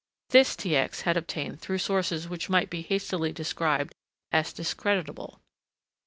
This 0.31 0.55
T. 0.55 0.75
X. 0.75 1.01
had 1.01 1.15
obtained 1.15 1.61
through 1.61 1.77
sources 1.77 2.27
which 2.27 2.49
might 2.49 2.71
be 2.71 2.81
hastily 2.81 3.31
described 3.31 3.93
as 4.31 4.51
discreditable. 4.51 5.41